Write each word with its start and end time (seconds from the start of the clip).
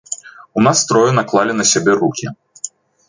У 0.61 0.63
нас 0.67 0.77
трое 0.91 1.11
наклалі 1.19 1.53
на 1.59 1.67
сябе 1.73 1.91
рукі. 2.01 2.25